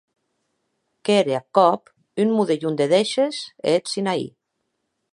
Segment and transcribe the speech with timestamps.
[1.05, 1.81] Qu’ère ath còp
[2.21, 4.25] un modelhon de dèishes e eth Sinaí.